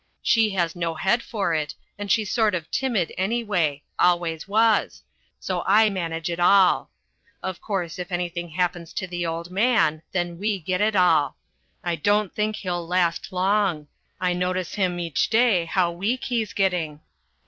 She 0.23 0.49
has 0.55 0.75
no 0.75 0.95
head 0.95 1.21
for 1.21 1.53
it, 1.53 1.75
and 1.95 2.11
she's 2.11 2.31
sort 2.33 2.55
of 2.55 2.71
timid 2.71 3.13
anyway 3.19 3.83
always 3.99 4.47
was 4.47 5.03
so 5.39 5.61
I 5.67 5.91
manage 5.91 6.27
it 6.27 6.39
all. 6.39 6.89
Of 7.43 7.61
course, 7.61 7.99
if 7.99 8.11
anything 8.11 8.49
happens 8.49 8.93
to 8.93 9.05
the 9.05 9.27
old 9.27 9.51
man, 9.51 10.01
then 10.11 10.39
we 10.39 10.57
get 10.59 10.81
it 10.81 10.95
all. 10.95 11.37
I 11.83 11.97
don't 11.97 12.33
think 12.33 12.55
he'll 12.55 12.87
last 12.87 13.31
long. 13.31 13.85
I 14.19 14.33
notice 14.33 14.73
him 14.73 14.99
each 14.99 15.29
day, 15.29 15.65
how 15.65 15.91
weak 15.91 16.23
he's 16.23 16.51
getting. 16.53 17.01